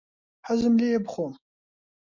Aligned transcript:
حەزم 0.47 0.73
لێیە 0.81 0.99
بخۆم. 1.05 1.33